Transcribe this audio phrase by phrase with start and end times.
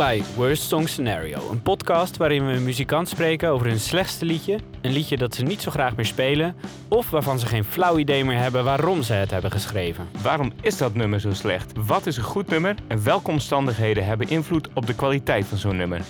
[0.00, 4.58] bij Worst Song Scenario, een podcast waarin we een muzikant spreken over hun slechtste liedje,
[4.80, 6.54] een liedje dat ze niet zo graag meer spelen,
[6.88, 10.08] of waarvan ze geen flauw idee meer hebben waarom ze het hebben geschreven.
[10.22, 11.72] Waarom is dat nummer zo slecht?
[11.86, 12.74] Wat is een goed nummer?
[12.86, 16.00] En welke omstandigheden hebben invloed op de kwaliteit van zo'n nummer?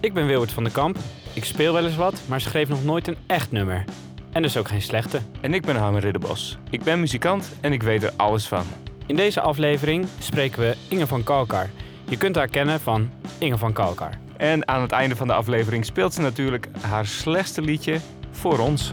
[0.00, 0.96] Ik ben Wilbert van den Kamp.
[1.32, 3.84] Ik speel wel eens wat, maar schreef nog nooit een echt nummer.
[4.32, 5.20] En dus ook geen slechte.
[5.40, 6.58] En ik ben Harmen Ridderbos.
[6.70, 8.64] Ik ben muzikant en ik weet er alles van.
[9.06, 11.68] In deze aflevering spreken we Inge van Kalkar.
[12.10, 14.18] Je kunt haar kennen van Inge van Kalkar.
[14.36, 18.00] En aan het einde van de aflevering speelt ze natuurlijk haar slechtste liedje
[18.30, 18.92] voor ons.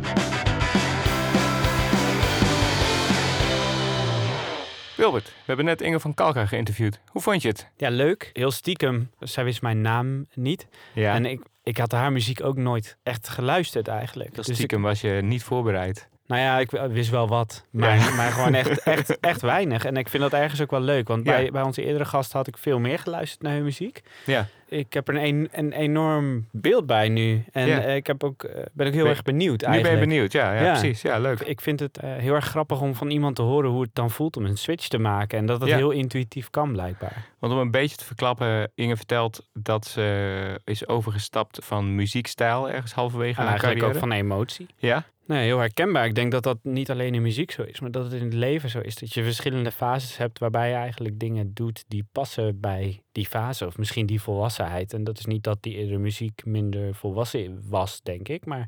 [4.95, 6.99] Wilbert, we hebben net Inge van Kalka geïnterviewd.
[7.07, 7.69] Hoe vond je het?
[7.77, 8.29] Ja, leuk.
[8.33, 9.11] Heel stiekem.
[9.19, 10.67] Zij wist mijn naam niet.
[10.93, 14.27] Ja, En ik, ik had haar muziek ook nooit echt geluisterd eigenlijk.
[14.29, 16.09] dus Dus ik, stiekem was je niet voorbereid.
[16.27, 17.65] Nou ja, ik wist wel wat.
[17.69, 18.09] Maar, Ja.
[18.15, 19.85] maar gewoon echt, echt, echt weinig.
[19.85, 21.07] En ik vind dat ergens ook wel leuk.
[21.07, 21.31] Want Ja.
[21.31, 24.01] bij, bij onze eerdere gasten had ik veel meer geluisterd naar hun muziek.
[24.25, 27.43] Ja, Ik heb er een, een, enorm beeld bij nu.
[27.51, 27.79] En Ja.
[27.81, 30.01] eh, ik heb ook, eh, ben ook heel Ben- erg benieuwd nu ben eigenlijk.
[30.03, 30.31] je benieuwd.
[30.31, 31.01] Ja, ja, precies.
[31.01, 31.39] Ja, leuk.
[31.39, 34.09] Ik vind het eh, heel erg grappig om van iemand te horen hoe het dan
[34.11, 35.37] voelt om een switch te maken.
[35.37, 37.25] En dat het heel intuïtief kan blijkbaar.
[37.39, 42.93] Want om een beetje te verklappen, Inge vertelt dat ze is overgestapt van muziekstijl ergens
[42.93, 43.93] halverwege En eigenlijk carrière.
[44.03, 44.67] ook van emotie.
[44.77, 45.03] Ja?
[45.27, 46.05] Nee, heel herkenbaar.
[46.05, 48.33] Ik denk dat dat niet alleen in muziek zo is, maar dat het in het
[48.33, 48.95] leven zo is.
[48.95, 53.65] Dat je verschillende fases hebt waarbij je eigenlijk dingen doet die passen bij die fase.
[53.65, 54.93] Of misschien die volwassenheid.
[54.93, 58.45] En dat is niet dat die eerdere muziek minder volwassen was, denk ik.
[58.45, 58.61] Maar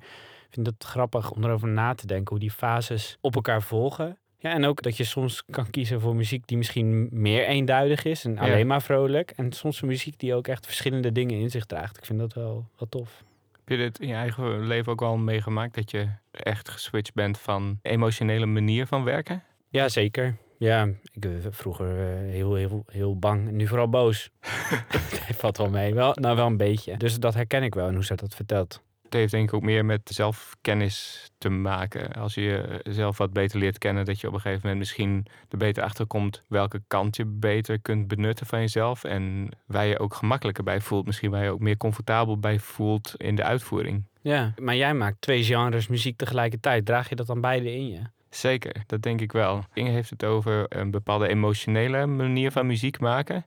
[0.47, 4.17] ik vind het grappig om erover na te denken hoe die fases op elkaar volgen.
[4.37, 8.25] Ja, en ook dat je soms kan kiezen voor muziek die misschien meer eenduidig is
[8.25, 8.39] en Ja.
[8.39, 9.31] alleen maar vrolijk.
[9.31, 11.97] En soms muziek die ook echt verschillende dingen in zich draagt.
[11.97, 13.23] Ik vind dat wel, wel tof.
[13.51, 15.75] Heb je dit in je eigen leven ook wel meegemaakt?
[15.75, 16.07] Dat je
[16.49, 19.43] echt geswitcht bent van emotionele manier van werken?
[19.69, 20.37] Ja, zeker.
[20.57, 23.51] Ja, ik was vroeger eh, heel, heel, heel bang.
[23.51, 24.29] Nu vooral boos.
[25.29, 25.93] Het valt wel mee.
[25.93, 26.97] Wel, nou, wel een beetje.
[26.97, 28.81] Dus dat herken ik wel en hoe ze dat vertelt.
[29.09, 32.13] Het heeft denk ik ook meer met zelfkennis te maken.
[32.13, 35.57] Als je jezelf wat beter leert kennen, dat je op een gegeven moment misschien er
[35.57, 39.03] beter achter komt welke kant je beter kunt benutten van jezelf.
[39.03, 41.05] En waar je ook gemakkelijker bij voelt.
[41.05, 44.03] Misschien waar je ook meer comfortabel bij voelt in de uitvoering.
[44.21, 46.85] Ja, maar jij maakt twee genres muziek tegelijkertijd.
[46.85, 48.01] Draag je dat dan beide in je?
[48.29, 49.63] Zeker, dat denk ik wel.
[49.73, 53.45] Inge heeft het over een bepaalde emotionele manier van muziek maken.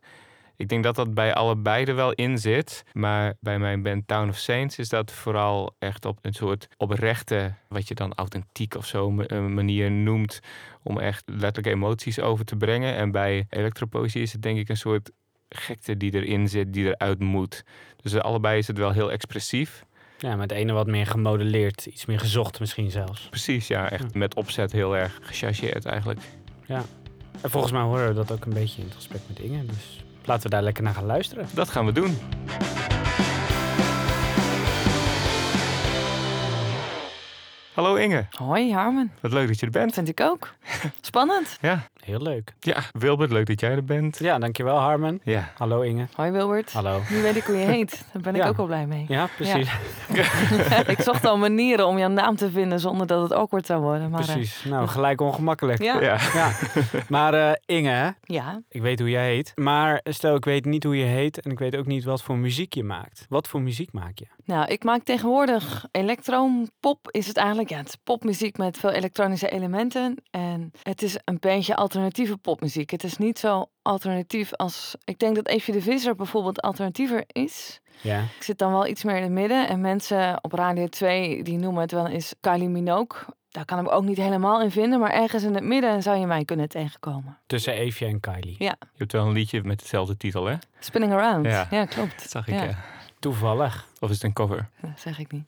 [0.56, 2.84] Ik denk dat dat bij allebei er wel in zit.
[2.92, 7.54] Maar bij mijn band Town of Saints is dat vooral echt op een soort oprechte,
[7.68, 10.40] wat je dan authentiek of zo een manier noemt.
[10.82, 12.94] Om echt letterlijk emoties over te brengen.
[12.94, 15.10] En bij elektropoëzie is het denk ik een soort
[15.48, 17.64] gekte die erin zit, die eruit moet.
[17.96, 19.84] Dus allebei is het wel heel expressief.
[20.19, 21.86] Ja, maar het ene wat meer gemodelleerd.
[21.86, 23.28] Iets meer gezocht misschien zelfs.
[23.28, 26.20] Precies, ja, echt met opzet heel erg gechargeerd eigenlijk.
[27.40, 29.66] En volgens mij horen we dat ook een beetje in het gesprek met Inge.
[29.66, 31.47] Dus laten we daar lekker naar gaan luisteren.
[31.55, 32.19] Dat gaan we doen.
[37.75, 39.94] Hallo Inge, Hoi Harmen, wat leuk dat je er bent.
[39.94, 40.55] vind ik ook.
[41.00, 41.59] Spannend.
[41.61, 42.54] Ja, Heel leuk.
[42.60, 44.18] ja, Wilbert, leuk dat jij er bent.
[44.18, 45.20] Ja, dankjewel Harmen.
[45.24, 46.06] Ja, Hallo Inge.
[46.14, 46.72] Hoi Wilbert.
[46.72, 47.00] Hallo.
[47.10, 48.04] Nu weet ik hoe je heet.
[48.12, 48.48] Daar ben ik Ja.
[48.48, 49.04] ook wel blij mee.
[49.08, 49.70] Ja, precies.
[50.94, 54.10] ik zocht al manieren om jouw naam te vinden zonder dat het awkward zou worden.
[54.10, 54.64] Maar, eh, Precies.
[54.64, 55.82] Nou, gelijk ongemakkelijk.
[55.82, 56.00] ja.
[56.00, 56.18] ja.
[56.34, 56.50] Ja.
[57.08, 58.10] Maar eh, Inge, hè?
[58.22, 58.62] ja.
[58.69, 59.52] Ik weet hoe jij heet.
[59.54, 62.36] Maar stel, ik weet niet hoe je heet en ik weet ook niet wat voor
[62.36, 63.26] muziek je maakt.
[63.28, 64.26] Wat voor muziek maak je?
[64.44, 67.08] Nou, ik maak tegenwoordig elektroonpop.
[67.10, 67.69] Is het eigenlijk?
[67.69, 70.16] Ja, het is popmuziek met veel elektronische elementen.
[70.30, 72.91] En het is een beetje alternatieve popmuziek.
[72.91, 74.94] Het is niet zo alternatief als...
[75.04, 77.80] Ik denk dat Evie de Visser bijvoorbeeld alternatiever is.
[78.00, 78.19] Ja.
[78.20, 79.69] Ik zit dan wel iets meer in het midden.
[79.69, 83.20] En mensen op Radio 2 die noemen het wel eens Kylie Minogue.
[83.50, 85.00] Daar kan ik ook niet helemaal in vinden.
[85.00, 87.38] Maar ergens in het midden zou je mij kunnen tegenkomen.
[87.47, 88.56] Tussen Evie en Kylie.
[88.58, 88.75] Ja.
[88.81, 90.56] Je hebt wel een liedje met dezelfde titel, hè?
[90.81, 91.47] Spinning Around.
[91.47, 91.66] Ja.
[91.70, 92.19] Ja, klopt.
[92.22, 92.62] Dat zag ik, Ja.
[92.62, 92.78] ja.
[93.19, 93.86] Toevallig.
[94.02, 94.68] Of is het een cover?
[94.80, 95.44] Dat zeg ik niet.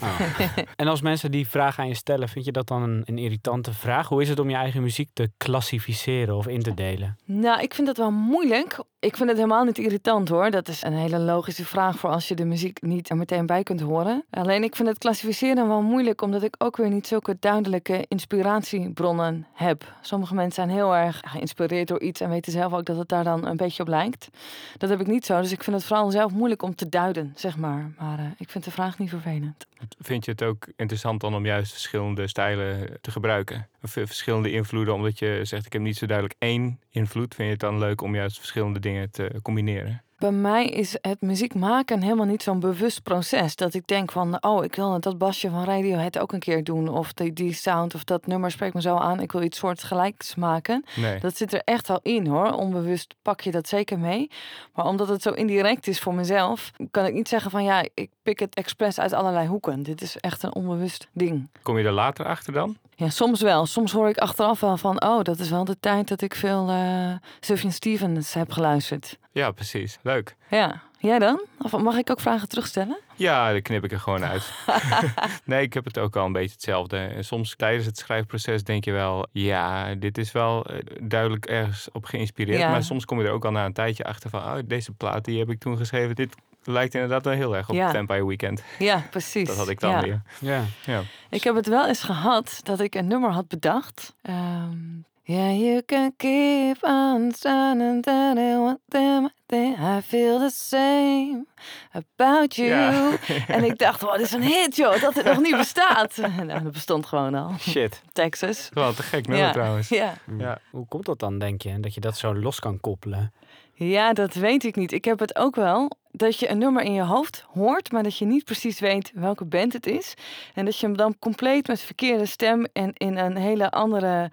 [0.00, 0.20] Ah.
[0.76, 3.72] en als mensen die vraag aan je stellen, vind je dat dan een, een irritante
[3.72, 4.08] vraag?
[4.08, 7.18] Hoe is het om je eigen muziek te klassificeren of in te delen?
[7.24, 8.82] Nou, ik vind dat wel moeilijk.
[9.00, 10.50] Ik vind het helemaal niet irritant hoor.
[10.50, 13.62] Dat is een hele logische vraag voor als je de muziek niet er meteen bij
[13.62, 14.24] kunt horen.
[14.30, 19.46] Alleen ik vind het klassificeren wel moeilijk, omdat ik ook weer niet zulke duidelijke inspiratiebronnen
[19.52, 19.94] heb.
[20.00, 23.24] Sommige mensen zijn heel erg geïnspireerd door iets en weten zelf ook dat het daar
[23.24, 24.28] dan een beetje op lijkt.
[24.76, 27.32] Dat heb ik niet zo, dus ik vind het vooral zelf moeilijk om te duiden,
[27.36, 27.87] zeg maar.
[27.98, 29.66] Maar eh, ik vind de vraag niet vervelend.
[29.98, 33.68] Vind je het ook interessant dan om juist verschillende stijlen te gebruiken?
[33.82, 37.34] Of eh, verschillende invloeden, omdat je zegt ik heb niet zo duidelijk één invloed.
[37.34, 40.02] Vind je het dan leuk om juist verschillende dingen te combineren?
[40.18, 43.56] Bij mij is het muziek maken helemaal niet zo'n bewust proces.
[43.56, 46.88] Dat ik denk van, oh, ik wil dat basje van Radiohead ook een keer doen.
[46.88, 49.20] Of die, die sound of dat nummer spreekt me zo aan.
[49.20, 50.84] Ik wil iets soortgelijks maken.
[50.96, 51.20] Nee.
[51.20, 52.52] Dat zit er echt wel in hoor.
[52.52, 54.30] Onbewust pak je dat zeker mee.
[54.74, 58.10] Maar omdat het zo indirect is voor mezelf, kan ik niet zeggen van ja, ik
[58.28, 59.82] pik het expres uit allerlei hoeken.
[59.82, 61.50] Dit is echt een onbewust ding.
[61.62, 62.76] Kom je er later achter dan?
[62.96, 63.66] Ja, soms wel.
[63.66, 66.70] Soms hoor ik achteraf wel van, oh, dat is wel de tijd dat ik veel
[66.70, 69.18] uh, Sufjan Stevens heb geluisterd.
[69.32, 69.98] Ja, precies.
[70.02, 70.36] Leuk.
[70.50, 70.82] Ja.
[71.00, 71.42] Jij dan?
[71.58, 72.98] Of mag ik ook vragen terugstellen?
[73.14, 74.52] Ja, dan knip ik er gewoon uit.
[75.44, 76.96] nee, ik heb het ook al een beetje hetzelfde.
[76.96, 81.88] En soms tijdens het schrijfproces denk je wel, ja, dit is wel eh, duidelijk ergens
[81.92, 82.58] op geïnspireerd.
[82.58, 82.70] Ja.
[82.70, 85.24] Maar soms kom je er ook al na een tijdje achter van, oh, deze plaat
[85.24, 86.14] die heb ik toen geschreven.
[86.14, 86.34] Dit
[86.68, 87.90] lijkt inderdaad wel heel erg op Ja.
[87.90, 88.62] Vampire Weekend.
[88.78, 89.48] Ja, precies.
[89.48, 90.00] Dat had ik dan ja.
[90.00, 90.22] weer.
[90.40, 90.64] Ja.
[90.84, 91.02] Ja.
[91.30, 94.14] Ik heb het wel eens gehad dat ik een nummer had bedacht.
[94.22, 101.46] Ehm yeah, you can keep on there what them I feel the same
[101.92, 102.68] about you.
[102.68, 103.16] Ja.
[103.46, 106.16] En ik dacht, wat is een hit joh, dat het nog niet bestaat.
[106.46, 107.52] nou, dat bestond gewoon al.
[107.58, 108.02] Shit.
[108.12, 108.68] Texas.
[108.72, 109.52] Wel te gek nummer ja.
[109.52, 109.88] trouwens.
[109.88, 110.14] Ja.
[110.38, 110.58] Ja.
[110.70, 111.80] Hoe komt dat dan, denk je?
[111.80, 113.32] Dat je dat zo los kan koppelen?
[113.78, 114.92] Ja, dat weet ik niet.
[114.92, 118.18] Ik heb het ook wel dat je een nummer in je hoofd hoort, maar dat
[118.18, 120.14] je niet precies weet welke band het is.
[120.54, 124.30] En dat je hem dan compleet met verkeerde stem en in een hele andere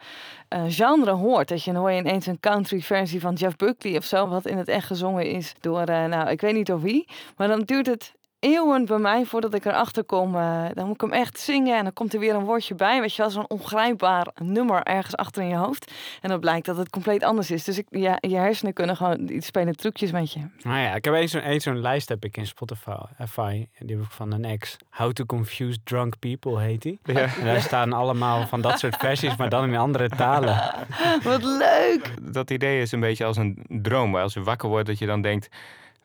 [0.47, 1.47] eh, genre hoort.
[1.47, 4.45] Dat je dan hoor je ineens een country versie van Jeff Buckley of zo, wat
[4.45, 7.07] in het echt gezongen is door, eh, nou, ik weet niet door wie.
[7.38, 8.13] Maar dan duurt het
[8.45, 10.36] eeuwen bij mij voordat ik erachter kom.
[10.36, 13.01] eh, dan moet ik hem echt zingen en dan komt er weer een woordje bij.
[13.01, 15.92] Weet je wel, zo'n ongrijpbaar nummer ergens achter in je hoofd.
[16.21, 17.63] En dan blijkt dat het compleet anders is.
[17.63, 20.39] Dus ik, ja, je hersenen kunnen gewoon, die spelen trucjes met je.
[20.62, 22.97] Nou ja, ik heb eens zo'n eens zo'n lijst heb ik in Spotify.
[23.30, 24.77] FI, die heb ik van een ex.
[24.89, 27.00] How to Confuse Drunk People heet die.
[27.03, 27.36] Ja.
[27.39, 30.74] En daar staan allemaal van dat soort versies, maar dan in andere talen.
[31.24, 32.13] Wat leuk!
[32.21, 34.12] Dat idee is een beetje als een droom.
[34.12, 35.50] waar Als je wakker wordt, dat je dan denkt...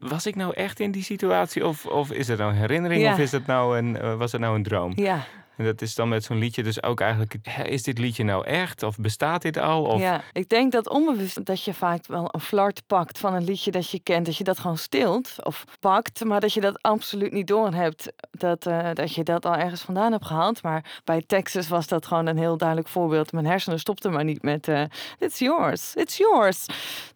[0.00, 1.66] Was ik nou echt in die situatie?
[1.66, 3.02] Of, of is het nou een herinnering?
[3.02, 3.12] Ja.
[3.12, 4.92] Of is het nou een, eh, was het nou een droom?
[4.94, 5.24] Ja,
[5.60, 7.34] En dat is dan met zo'n liedje dus ook eigenlijk...
[7.64, 8.82] Is dit liedje nou echt?
[8.82, 9.84] Of bestaat dit al?
[9.84, 13.44] Of, ja, ik denk dat onbewust dat je vaak wel een flart pakt van een
[13.44, 14.26] liedje dat je kent.
[14.26, 18.12] Dat je dat gewoon stilt of pakt, maar dat je dat absoluut niet doorhebt.
[18.30, 20.62] Dat, eh, dat je dat al ergens vandaan hebt gehaald.
[20.62, 23.32] Maar bij Texas was dat gewoon een heel duidelijk voorbeeld.
[23.32, 24.82] Mijn hersenen stopten maar niet met eh
[25.18, 26.66] it's yours, it's yours.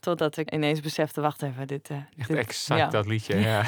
[0.00, 1.88] Totdat ik ineens besefte, wacht even, dit...
[1.90, 2.88] eh, Echt dit- exact ja.
[2.88, 3.64] dat liedje, ja.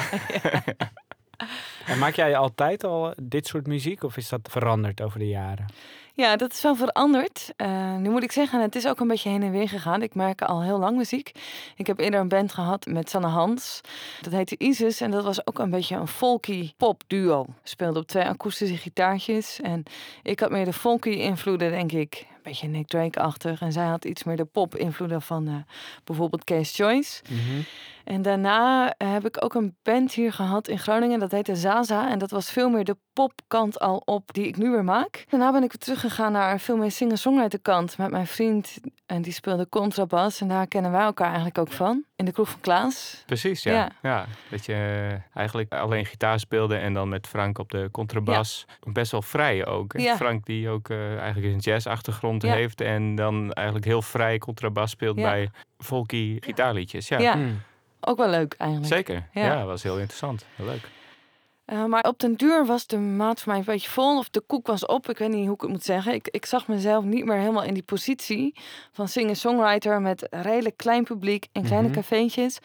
[1.85, 5.65] En maak jij altijd al dit soort muziek of is dat veranderd over de jaren?
[6.17, 7.53] Ja, dat is wel veranderd.
[7.55, 10.01] Eh, nu moet ik zeggen, het is ook een beetje heen en weer gegaan.
[10.01, 11.31] Ik maak al heel lang muziek.
[11.75, 13.81] Ik heb eerder een band gehad met Sanne Hans.
[14.21, 17.45] Dat heette Isis en dat was ook een beetje een folky pop duo.
[17.63, 19.59] Speelde op twee akoestische gitaartjes.
[19.61, 19.83] En
[20.23, 22.25] ik had meer de folky invloeden, denk ik.
[22.47, 23.61] Beetje Nick Drake-achtig.
[23.61, 25.53] En zij had iets meer de pop invloeden van eh,
[26.03, 27.21] bijvoorbeeld Case Choice.
[28.03, 31.19] En daarna heb ik ook een band hier gehad in Groningen.
[31.19, 32.09] Dat heette Zaza.
[32.09, 35.25] En dat was veel meer de popkant al op die ik nu weer maak.
[35.29, 37.97] Daarna ben ik weer teruggegaan naar veel meer singer-songwriter kant.
[37.97, 38.77] Met mijn vriend.
[39.05, 40.41] En die speelde contrabas.
[40.41, 42.03] En daar kennen wij elkaar eigenlijk ook van.
[42.17, 43.23] In de kroeg van Klaas.
[43.25, 43.73] Precies, ja.
[43.73, 43.91] Ja.
[44.01, 44.25] ja.
[44.49, 48.65] Dat je eh, eigenlijk alleen gitaar speelde en dan met Frank op de contrabas.
[48.83, 49.93] Best wel vrij ook.
[49.97, 50.15] Ja.
[50.15, 52.53] Frank die ook eh, eigenlijk een jazzachtergrond Ja.
[52.53, 55.23] heeft en dan eigenlijk heel vrij contrabas speelt Ja.
[55.23, 57.07] bij folky gitaarliedjes.
[57.07, 57.33] Ja, Ja.
[57.33, 57.61] Hmm.
[57.99, 58.93] Ook wel leuk eigenlijk.
[58.93, 59.27] zeker.
[59.31, 59.45] Ja.
[59.45, 59.65] Ja.
[59.65, 60.45] was heel interessant.
[60.55, 60.89] Heel leuk.
[61.67, 64.17] Eh, maar op den duur was de maat voor mij een beetje vol.
[64.17, 65.09] Of de koek was op.
[65.09, 66.13] Ik weet niet hoe ik het moet zeggen.
[66.13, 68.55] Ik, ik zag mezelf niet meer helemaal in die positie
[68.91, 71.97] van singer-songwriter met redelijk klein publiek in kleine Mhm.
[71.97, 72.59] cafeetjes.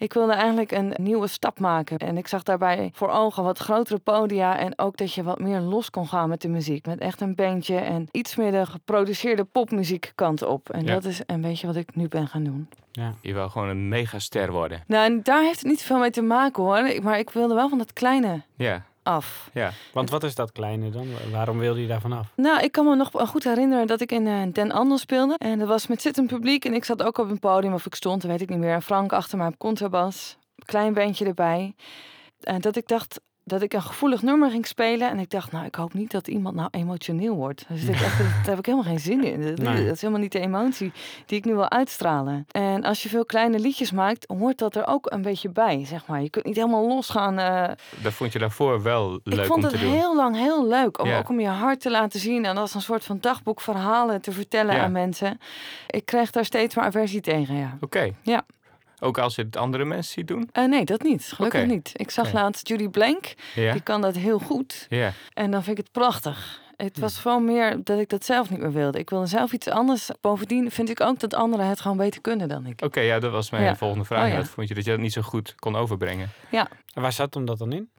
[0.00, 1.98] Ik wilde eigenlijk een nieuwe stap maken.
[1.98, 4.58] En ik zag daarbij voor ogen wat grotere podia.
[4.58, 6.86] En ook dat je wat meer los kon gaan met de muziek.
[6.86, 10.70] Met echt een bandje en iets meer de geproduceerde popmuziek kant op.
[10.70, 10.92] En Ja.
[10.94, 12.68] dat is een beetje wat ik nu ben gaan doen.
[12.92, 13.14] Ja.
[13.20, 14.82] Je wil gewoon een megaster worden.
[14.86, 17.02] Nou, en daar heeft het niet veel mee te maken hoor.
[17.02, 19.50] Maar ik wilde wel van dat kleine Ja, af.
[19.52, 19.70] ja.
[19.92, 21.06] Want wat is dat kleine dan?
[21.32, 22.26] Waarom wilde je daarvan af?
[22.36, 25.34] Nou, ik kan me nog goed herinneren dat ik in eh, Den Andel speelde.
[25.38, 26.64] En dat was met zittend publiek.
[26.64, 28.74] En ik zat ook op een podium, of ik stond, dat weet ik niet meer.
[28.74, 30.36] En Frank achter mij op contrabas.
[30.64, 31.74] Klein bandje erbij.
[32.40, 35.10] En dat ik dacht dat ik een gevoelig nummer ging spelen.
[35.10, 37.64] En ik dacht, nou, ik hoop niet dat iemand nou emotioneel wordt.
[37.68, 39.40] Dus ik dacht, daar heb ik helemaal geen zin in.
[39.42, 39.84] Dat, Nee.
[39.84, 40.92] dat is helemaal niet de emotie
[41.26, 42.46] die ik nu wil uitstralen.
[42.50, 46.06] En als je veel kleine liedjes maakt, hoort dat er ook een beetje bij, zeg
[46.06, 46.22] maar.
[46.22, 47.38] Je kunt niet helemaal losgaan.
[47.38, 47.68] eh,
[48.02, 51.00] Dat vond je daarvoor wel leuk ik vond het heel lang heel leuk.
[51.00, 51.18] Om, Ja.
[51.18, 52.44] Ook om je hart te laten zien.
[52.44, 54.82] En als een soort van dagboek verhalen te vertellen Ja.
[54.82, 55.38] aan mensen.
[55.86, 57.76] Ik kreeg daar steeds maar aversie tegen, ja.
[57.80, 58.10] Oké.
[58.22, 58.42] Ja.
[59.00, 60.48] Ook als je het andere mensen ziet doen?
[60.52, 61.32] Eh, nee, dat niet.
[61.34, 61.90] Gelukkig niet.
[61.94, 63.34] Ik zag laatst Judy Blank.
[63.54, 63.72] Ja.
[63.72, 64.86] Die kan dat heel goed.
[64.88, 65.12] Ja.
[65.34, 66.60] En dan vind ik het prachtig.
[66.76, 67.00] Het Hm.
[67.00, 68.98] was veel meer dat ik dat zelf niet meer wilde.
[68.98, 70.10] Ik wilde zelf iets anders.
[70.20, 72.82] Bovendien vind ik ook dat anderen het gewoon beter kunnen dan ik.
[72.82, 73.76] Oké, ja, dat was mijn Ja.
[73.76, 74.24] volgende vraag.
[74.24, 74.36] Oh, ja.
[74.36, 76.28] Dat vond je dat je dat niet zo goed kon overbrengen?
[76.50, 77.90] En waar zat hem dat dan in?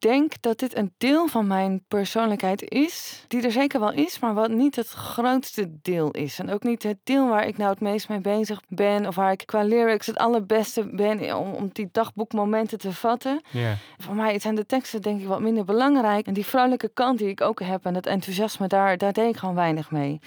[0.00, 4.18] Ik denk dat dit een deel van mijn persoonlijkheid is, die er zeker wel is,
[4.18, 6.38] maar wat niet het grootste deel is.
[6.38, 9.32] En ook niet het deel waar ik nou het meest mee bezig ben, of waar
[9.32, 13.40] ik qua lyrics het allerbeste ben om, om die dagboekmomenten te vatten.
[13.50, 13.76] Ja.
[13.98, 16.26] Voor mij zijn de teksten denk ik wat minder belangrijk.
[16.26, 19.36] En die vrolijke kant die ik ook heb en het enthousiasme, daar, daar deed ik
[19.36, 20.20] gewoon weinig mee.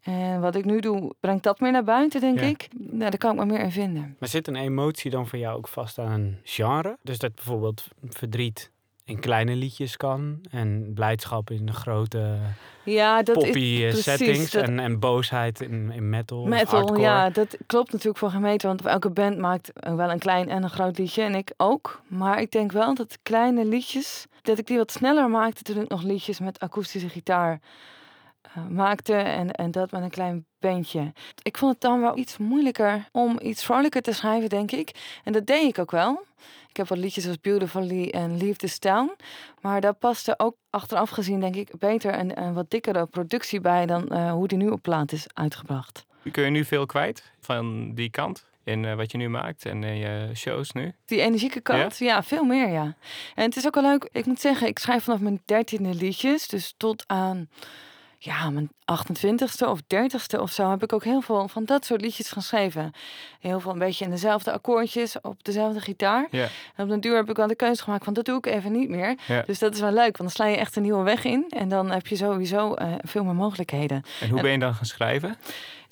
[0.00, 2.46] En wat ik nu doe, brengt dat meer naar buiten, denk Ja.
[2.46, 2.68] ik.
[2.78, 4.16] Nou, daar kan ik me meer in vinden.
[4.18, 6.98] Maar zit een emotie dan voor jou ook vast aan een genre?
[7.02, 8.70] Dus dat bijvoorbeeld verdriet
[9.10, 12.38] in kleine liedjes kan en blijdschap in de grote
[12.84, 16.96] Ja, dat poppy is eh, precies, settings dat- en, en boosheid in, in metal, Metal,
[16.98, 18.68] ja, dat klopt natuurlijk voor gemeten.
[18.68, 21.22] Want elke band maakt wel een klein en een groot liedje.
[21.22, 22.02] En ik ook.
[22.06, 25.88] Maar ik denk wel dat kleine liedjes, dat ik die wat sneller maakte toen ik
[25.88, 27.60] nog liedjes met akoestische gitaar
[28.42, 29.14] eh, maakte.
[29.14, 31.12] En, en dat met een klein bandje.
[31.42, 35.18] Ik vond het dan wel iets moeilijker om iets vrolijker te schrijven, denk ik.
[35.24, 36.22] En dat deed ik ook wel.
[36.70, 39.16] Ik heb wat liedjes als Beautifully en Leave This Town.
[39.60, 43.86] Maar daar paste ook achteraf gezien, denk ik, beter een, een wat dikkere productie bij
[43.86, 46.06] dan eh, hoe die nu op plaat is uitgebracht.
[46.32, 48.44] Kun je nu veel kwijt van die kant?
[48.64, 50.92] In eh, wat je nu maakt en in je shows nu?
[51.04, 52.22] Die energieke kant, ja?
[52.22, 52.94] veel meer, ja.
[53.34, 56.48] En het is ook wel leuk, ik moet zeggen, ik schrijf vanaf mijn dertiende liedjes.
[56.48, 57.48] Dus tot aan
[58.22, 62.00] ja, mijn 28ste of 30ste of zo heb ik ook heel veel van dat soort
[62.00, 62.92] liedjes geschreven.
[63.40, 66.28] Heel veel een beetje in dezelfde akkoordjes, op dezelfde gitaar.
[66.30, 68.72] En op den duur heb ik wel de keuze gemaakt van dat doe ik even
[68.72, 69.16] niet meer.
[69.46, 71.46] Dus dat is wel leuk, want dan sla je echt een nieuwe weg in.
[71.48, 74.02] En dan heb je sowieso eh, veel meer mogelijkheden.
[74.20, 75.36] En hoe ben je dan gaan schrijven?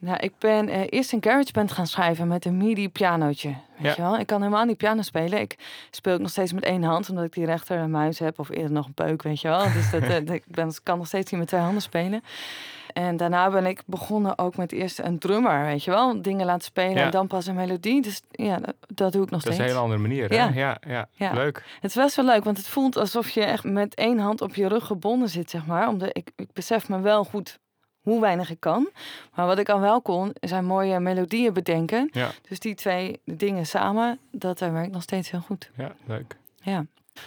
[0.01, 3.49] Nou, ik ben eh, eerst een GarageBand gaan schrijven met een MIDI pianootje.
[3.49, 3.93] Weet Ja.
[3.97, 4.19] je wel?
[4.19, 5.41] Ik kan helemaal niet piano spelen.
[5.41, 5.57] Ik
[5.91, 8.39] speel ook nog steeds met één hand, omdat ik die rechter muis heb.
[8.39, 9.73] Of eerder nog een peuk, weet je wel.
[9.73, 12.23] Dus dat, eh, ik ben, kan nog steeds niet met twee handen spelen.
[12.93, 16.23] En daarna ben ik begonnen ook met eerst een drummer, weet je wel.
[16.23, 17.05] Dingen laten spelen Ja.
[17.05, 18.03] en dan pas een melodie.
[18.03, 19.59] Dus ja, dat, dat doe ik nog Dat is steeds.
[19.59, 20.29] een hele andere manier.
[20.29, 20.35] Hè?
[20.37, 20.51] Ja.
[20.55, 20.77] Ja.
[20.87, 21.33] Ja, Ja.
[21.33, 21.65] leuk.
[21.81, 24.55] Het is best wel leuk, want het voelt alsof je echt met één hand op
[24.55, 25.89] je rug gebonden zit, zeg maar.
[25.89, 27.59] Omdat ik, ik besef me wel goed
[28.09, 28.91] hoe weinig ik kan.
[29.35, 32.09] Maar wat ik al wel kon, zijn mooie melodieën bedenken.
[32.13, 32.31] Ja.
[32.49, 35.71] Dus die twee dingen samen, dat eh, werkt nog steeds heel goed.
[35.77, 36.37] Ja, leuk.
[36.63, 36.87] Ja.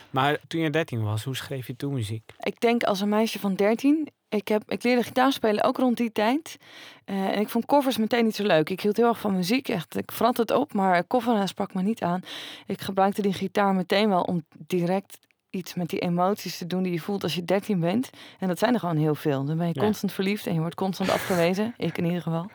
[0.10, 2.32] Maar toen je 13 was, hoe schreef je toen muziek?
[2.40, 4.10] Ik denk als een meisje van 13.
[4.30, 6.58] Ik, heb, ik leerde gitaar spelen ook rond die tijd.
[7.06, 8.70] Eh, en ik vond covers meteen niet zo leuk.
[8.70, 9.70] Ik hield heel erg van muziek.
[9.70, 12.22] Echt, ik vrat het op, maar coveren sprak me niet aan.
[12.66, 15.18] Ik gebruikte die gitaar meteen wel om direct
[15.52, 18.10] iets met die emoties te doen die je voelt als je 13 bent.
[18.40, 19.46] En dat zijn er gewoon heel veel.
[19.46, 19.82] Dan ben je Ja.
[19.82, 21.74] constant verliefd en je wordt constant afgewezen.
[21.78, 22.52] ik in ieder geval.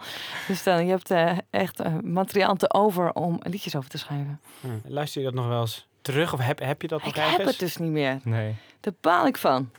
[0.46, 4.40] Dus dan, je hebt eh, echt eh, materiaal te over om liedjes over te schrijven.
[4.60, 4.68] Hm.
[4.84, 7.24] Luister je dat nog wel eens terug of heb, heb je dat Ik nog heb
[7.26, 7.46] ergens?
[7.50, 8.20] het dus niet meer.
[8.22, 8.54] Nee.
[8.80, 9.70] Daar baal ik van.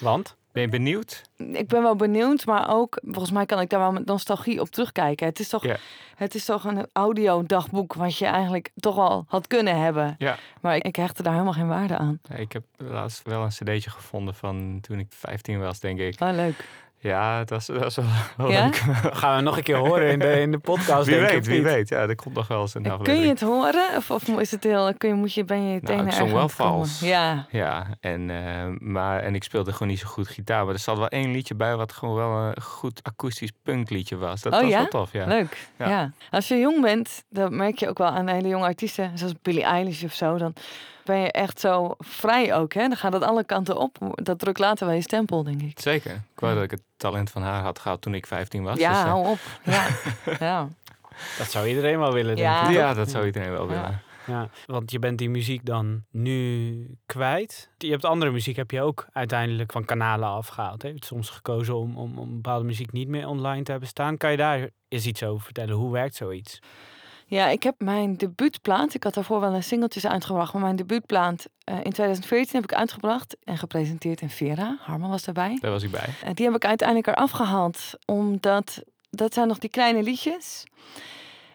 [0.00, 0.36] Want?
[0.52, 1.22] Ben je benieuwd?
[1.36, 4.68] Ik ben wel benieuwd, maar ook volgens mij kan ik daar wel met nostalgie op
[4.68, 5.26] terugkijken.
[5.26, 5.64] Het is toch,
[6.14, 10.14] het is toch een audiodagboek wat je eigenlijk toch al had kunnen hebben.
[10.18, 10.38] Ja.
[10.60, 12.20] Maar ik, ik hechtte daar helemaal geen waarde aan.
[12.34, 16.20] Ik heb laatst wel een cd'tje gevonden van toen ik 15 was, denk ik.
[16.20, 16.64] Oh, leuk.
[17.02, 18.04] Ja, dat is, dat is wel,
[18.36, 18.64] wel Ja?
[18.64, 18.74] leuk.
[19.20, 21.88] Gaan we nog een keer horen in de, in de podcast, Wie weet, wie weet.
[21.88, 23.30] Ja, er komt nog wel eens een Kun je aflevering.
[23.38, 23.96] het horen?
[23.96, 26.32] Of, of is het heel, kun je, moet je, ben je Nou, tenen ik zong
[26.32, 27.00] wel vals.
[27.00, 27.46] Ja.
[27.50, 30.64] Ja, en, eh, maar, en ik speelde gewoon niet zo goed gitaar.
[30.64, 34.40] Maar er zat wel één liedje bij wat gewoon wel een goed akoestisch punkliedje was.
[34.42, 34.76] Dat Oh, was ja?
[34.78, 35.26] wel tof, ja.
[35.26, 35.68] Leuk.
[35.78, 35.88] Ja.
[35.88, 36.10] Ja.
[36.30, 39.62] Als je jong bent, dan merk je ook wel aan hele jonge artiesten, zoals Billie
[39.64, 40.52] Eilish of zo, dan
[41.04, 42.72] ben je echt zo vrij ook.
[42.72, 42.80] Hè?
[42.88, 43.96] Dan gaat het alle kanten op.
[44.14, 45.80] Dat drukt later wel je stempel, denk ik.
[45.80, 46.12] Zeker.
[46.12, 48.78] Ik wou dat ik het talent van haar had gehad toen ik 15 was.
[48.78, 49.38] Ja, dus, eh, hou op.
[49.64, 49.86] Ja.
[50.46, 50.68] ja.
[51.38, 52.68] Dat zou iedereen wel willen, denk Ja.
[52.68, 52.74] ik.
[52.74, 53.68] ja, dat zou iedereen wel Ja.
[53.68, 54.02] willen.
[54.26, 57.70] Ja, want je bent die muziek dan nu kwijt.
[57.78, 60.82] Je hebt andere muziek, heb je ook uiteindelijk van kanalen afgehaald.
[60.82, 60.88] hè?
[60.88, 64.16] Je hebt soms gekozen om, om, om bepaalde muziek niet meer online te hebben staan.
[64.16, 65.74] Kan je daar eens iets over vertellen?
[65.74, 66.58] Hoe werkt zoiets?
[67.30, 68.94] Ja, ik heb mijn debuutplaat.
[68.94, 70.52] Ik had daarvoor wel een singeltjes uitgebracht.
[70.52, 74.76] Maar mijn debuutplaat eh, in 2014 heb ik uitgebracht en gepresenteerd in Vera.
[74.80, 75.58] Harman was daarbij.
[75.60, 76.08] Daar was ik bij.
[76.24, 77.92] En die heb ik uiteindelijk eraf gehaald.
[78.04, 80.64] Omdat dat zijn nog die kleine liedjes.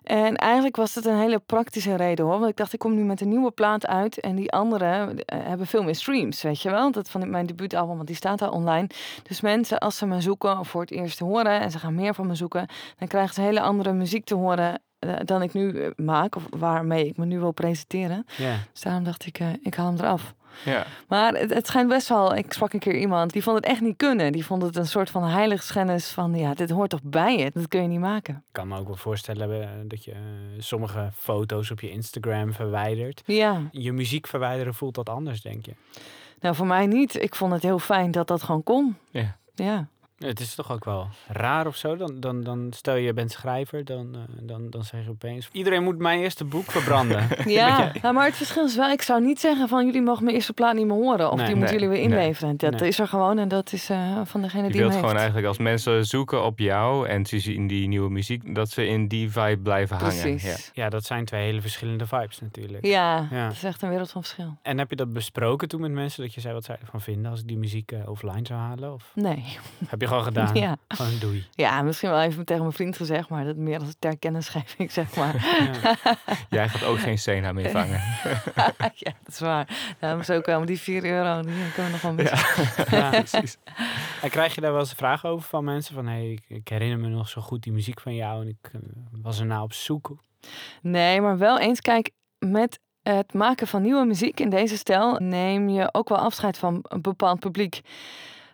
[0.03, 2.39] En eigenlijk was het een hele praktische reden hoor.
[2.39, 4.20] Want ik dacht, ik kom nu met een nieuwe plaat uit.
[4.20, 6.91] En die andere eh, hebben veel meer streams, weet je wel.
[6.91, 8.88] Dat van mijn debuutalbum, want die staat al online.
[9.24, 11.60] Dus mensen, als ze me zoeken of voor het eerst horen...
[11.60, 12.67] en ze gaan meer van me zoeken...
[12.98, 14.82] dan krijgen ze hele andere muziek te horen...
[15.05, 18.25] eh, dan ik nu eh, maak, of waarmee ik me nu wil presenteren.
[18.38, 18.57] Ja.
[18.71, 20.33] Dus daarom dacht ik, eh, ik haal hem eraf.
[20.65, 20.85] Ja.
[21.07, 22.35] Maar het, het schijnt best wel.
[22.35, 24.31] Ik sprak een keer iemand die vond het echt niet kunnen.
[24.31, 27.51] Die vond het een soort van heiligschennis van ja, dit hoort toch bij je.
[27.53, 28.33] Dat kun je niet maken.
[28.33, 30.13] Ik kan me ook wel voorstellen dat je
[30.57, 33.24] sommige foto's op je Instagram verwijdert.
[33.25, 35.74] Ja, Je muziek verwijderen voelt dat anders, denk je?
[36.39, 37.21] nou voor mij niet.
[37.21, 38.97] Ik vond het heel fijn dat dat gewoon kon.
[39.09, 39.38] Ja.
[39.55, 39.88] Ja.
[40.27, 41.96] Het is toch ook wel raar of zo.
[41.96, 45.50] Dan, dan, dan stel je bent schrijver, dan, uh, dan, dan zeg je opeens...
[45.51, 47.27] Iedereen moet mijn eerste boek verbranden.
[47.46, 48.89] ja, nou, maar het verschil is wel...
[48.89, 51.32] Ik zou niet zeggen van jullie mogen mijn eerste plaat niet meer horen.
[51.32, 51.46] Of Nee.
[51.48, 52.08] die moeten jullie weer nee.
[52.17, 52.58] inleveren.
[52.58, 52.88] Dat Nee.
[52.89, 55.48] is er gewoon en dat is eh, van degene Je die wilt hem gewoon eigenlijk
[55.48, 59.32] als mensen zoeken op jou en ze zien die nieuwe muziek, dat ze in die
[59.32, 60.15] vibe blijven hangen.
[60.15, 60.22] Ja.
[60.22, 60.72] Precies.
[60.74, 62.86] Ja, dat zijn twee hele verschillende vibes natuurlijk.
[62.86, 63.48] Ja, Ja.
[63.48, 64.58] dat is echt een wereld van verschil.
[64.62, 66.24] En heb je dat besproken toen met mensen?
[66.24, 68.94] Dat je zei wat zij ervan vinden als ik die muziek eh, offline zou halen?
[68.94, 69.44] Of Nee.
[69.88, 70.55] heb je gewoon gedaan?
[70.55, 70.77] Ja.
[70.88, 71.45] Gewoon doei.
[71.51, 75.15] ja, misschien wel even tegen mijn vriend gezegd, maar dat meer als ter kennisgeving, zeg
[75.15, 75.36] maar.
[75.84, 76.15] Ja.
[76.50, 78.01] Jij gaat ook geen Sena meer vangen.
[79.03, 79.95] ja, dat is waar.
[80.00, 82.63] Daarom is ook wel die 4 euro, die kunnen we nog wel missen.
[82.95, 83.10] Ja.
[83.10, 83.57] Precies.
[84.22, 85.95] En krijg je daar wel eens vragen over van mensen?
[85.95, 88.69] Van hey, ik, ik herinner me nog zo goed die muziek van jou en ik
[88.74, 88.79] eh,
[89.22, 90.15] was er nou op zoek.
[90.81, 95.69] Nee, maar wel eens, kijk, met het maken van nieuwe muziek in deze stijl neem
[95.69, 97.81] je ook wel afscheid van een bepaald publiek.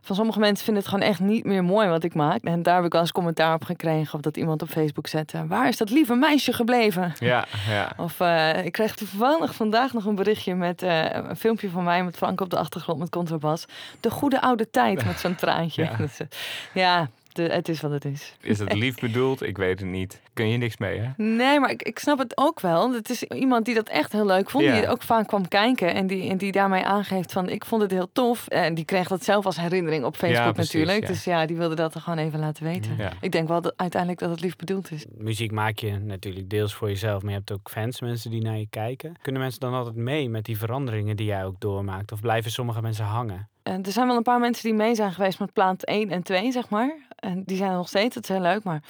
[0.02, 2.44] Van sommige mensen vinden het gewoon echt niet meer mooi wat ik maak.
[2.44, 4.14] En daar heb ik wel eens commentaar op gekregen.
[4.14, 5.48] Of dat iemand op Facebook zette.
[5.48, 7.14] Waar is dat lieve meisje gebleven?
[7.20, 7.92] Ja, ja.
[7.98, 12.04] Of eh, ik kreeg toevallig vandaag nog een berichtje met eh, een filmpje van mij
[12.04, 13.66] met Frank op de achtergrond met contrabas.
[14.00, 15.84] De goede oude tijd met zo'n traantje.
[15.84, 15.96] Ja.
[16.02, 16.28] Dus, eh,
[16.74, 18.36] ja, de, het is wat het is.
[18.42, 19.42] Is het lief bedoeld?
[19.42, 20.22] Ik weet het niet.
[20.34, 21.24] Kun je niks mee, hè?
[21.24, 22.94] Nee, maar ik, ik snap het ook wel.
[22.94, 24.64] Het is iemand die dat echt heel leuk vond.
[24.64, 24.80] Ja.
[24.80, 25.94] Die ook vaak kwam kijken.
[25.94, 28.48] En die, en die daarmee aangeeft van ik vond het heel tof.
[28.48, 31.02] En die kreeg dat zelf als herinnering op Facebook precies, natuurlijk.
[31.02, 31.08] ja.
[31.08, 32.96] Dus ja, die wilde dat er gewoon even laten weten.
[32.98, 33.12] Ja.
[33.22, 35.06] Ik denk wel dat uiteindelijk dat het lief bedoeld is.
[35.18, 38.58] Muziek maak je natuurlijk deels voor jezelf, maar je hebt ook fans, mensen die naar
[38.58, 39.16] je kijken.
[39.22, 42.12] Kunnen mensen dan altijd mee met die veranderingen die jij ook doormaakt?
[42.12, 43.50] Of blijven sommige mensen hangen?
[43.64, 46.24] En er zijn wel een paar mensen die mee zijn geweest met plaat 1 en
[46.24, 46.96] 2, zeg maar.
[47.22, 48.64] En die zijn nog steeds, dat is heel leuk.
[48.64, 48.84] Maar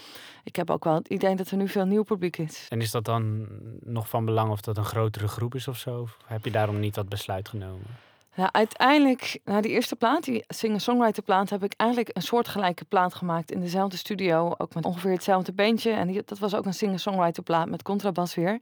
[0.43, 2.65] ik heb ook wel het idee dat er nu veel nieuw publiek is.
[2.69, 3.47] En is dat dan
[3.79, 5.99] nog van belang of dat een grotere groep is of zo?
[5.99, 7.85] Of heb je daarom niet dat besluit genomen?
[8.35, 13.13] Nou, uiteindelijk, na die eerste plaat, die singer-songwriter plaat, heb ik eigenlijk een soortgelijke plaat
[13.13, 14.53] gemaakt in dezelfde studio.
[14.57, 15.91] Ook met ongeveer hetzelfde beentje.
[15.91, 18.59] En die, dat was ook een singer-songwriter plaat met contrabas weer.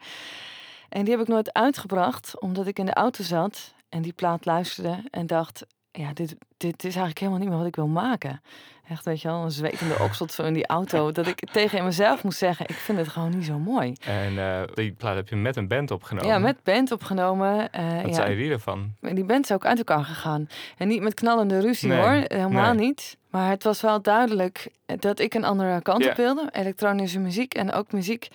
[0.90, 4.46] En die heb ik nooit uitgebracht, omdat ik in de auto zat en die plaat
[4.46, 5.66] luisterde en dacht...
[6.00, 8.42] Ja, dit, dit is eigenlijk helemaal niet meer wat ik wil maken.
[8.90, 11.12] Echt, weet je wel, een zwetende oksel zo in die auto.
[11.12, 13.94] Dat ik tegen mezelf moest zeggen, ik vind het gewoon niet zo mooi.
[14.06, 16.30] En eh, die plaat heb je met een band opgenomen.
[16.30, 17.72] Ja, met band opgenomen.
[17.72, 18.94] eh, Wat ja, zei die ervan?
[19.00, 20.48] die band is ook uit elkaar gegaan.
[20.78, 22.86] En niet met knallende ruzie Nee, hoor, helemaal nee.
[22.88, 23.18] niet.
[23.30, 26.50] Maar het was wel duidelijk dat ik een andere kant op wilde.
[26.52, 28.28] Elektronische muziek en ook muziek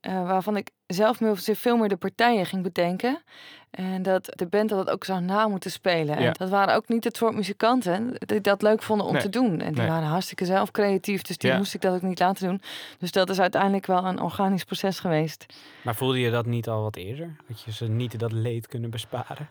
[0.00, 3.22] eh, waarvan ik zelf meer, veel meer de partijen ging bedenken.
[3.70, 6.16] En dat de band dat ook zou na moeten spelen.
[6.16, 6.32] En Ja.
[6.32, 9.60] dat waren ook niet het soort muzikanten die dat leuk vonden om Nee, te doen.
[9.60, 9.88] En die nee.
[9.90, 11.56] waren hartstikke zelf creatief, dus die Ja.
[11.56, 12.60] moest ik dat ook niet laten doen.
[12.98, 15.46] Dus dat is uiteindelijk wel een organisch proces geweest.
[15.82, 17.36] Maar voelde je dat niet al wat eerder?
[17.48, 19.48] Dat je ze niet dat leed kunnen besparen?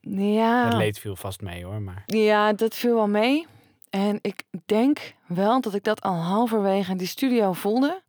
[0.00, 0.64] Ja.
[0.64, 2.02] Het leed viel vast mee hoor, maar...
[2.06, 3.46] Ja, dat viel wel mee.
[3.90, 8.02] En ik denk wel dat ik dat al halverwege in die studio voelde.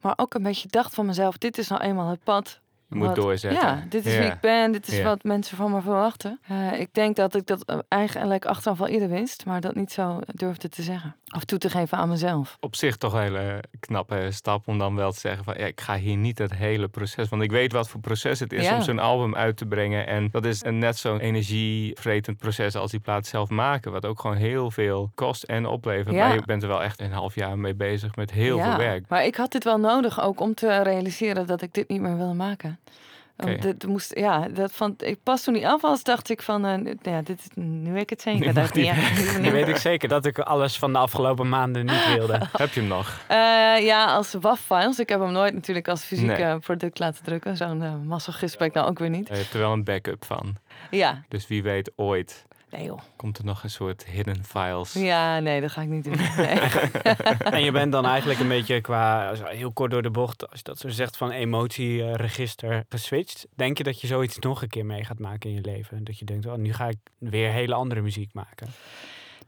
[0.00, 2.60] Maar ook een beetje dacht van mezelf, dit is nou eenmaal het pad.
[2.88, 3.60] Je moet wat- doorzetten.
[3.68, 4.18] Ja, dit is Ja.
[4.20, 5.04] wie ik ben, dit is Ja.
[5.04, 6.40] wat mensen van me verwachten.
[6.48, 9.92] Eh, ik denk dat ik dat eh, eigenlijk achteraf al eerder wist, maar dat niet
[9.92, 11.16] zo durfde te zeggen.
[11.36, 12.56] Of toe te geven aan mezelf.
[12.60, 15.80] Op zich toch een hele knappe stap om dan wel te zeggen van ja, ik
[15.80, 17.28] ga hier niet het hele proces.
[17.28, 18.74] Want ik weet wat voor proces het is Ja.
[18.76, 20.06] om zo'n album uit te brengen.
[20.06, 23.92] En dat is een net zo'n energievretend proces als die plaat zelf maken.
[23.92, 26.16] Wat ook gewoon heel veel kost en oplevert.
[26.16, 29.04] Maar je bent er wel echt een half jaar mee bezig met heel veel werk.
[29.08, 32.16] Maar ik had dit wel nodig ook om te realiseren dat ik dit niet meer
[32.16, 32.77] wilde maken.
[33.60, 36.92] Dit moest, ja, dat vond ik pas toen die af was, dacht ik van, eh,
[37.02, 38.46] ja, dit, is- nu weet ik het zeker.
[38.46, 38.94] Nu Dat niet, die ja,
[39.36, 39.52] Nu niet.
[39.52, 42.32] weet ik zeker dat ik alles van de afgelopen maanden niet wilde.
[42.52, 43.20] Heb je hem nog?
[43.26, 43.36] Eh,
[43.84, 44.98] ja, als WAV-files.
[44.98, 46.36] Ik heb hem nooit natuurlijk als fysiek Nee.
[46.36, 47.56] eh, product laten drukken.
[47.56, 49.28] Zo'n uh, massagist ben ik nou ook weer niet.
[49.28, 50.56] Je hebt er wel een backup van.
[50.90, 53.00] Ja, Dus wie weet ooit nee joh.
[53.16, 54.92] komt er nog een soort hidden files.
[54.92, 56.16] Ja, nee, dat ga ik niet doen.
[56.36, 56.58] Nee.
[57.58, 60.64] En je bent dan eigenlijk een beetje qua, heel kort door de bocht, als je
[60.64, 63.46] dat zo zegt, van emotieregister geswitcht.
[63.56, 66.04] Denk je dat je zoiets nog een keer mee gaat maken in je leven?
[66.04, 68.68] Dat je denkt, oh, nu ga ik weer hele andere muziek maken.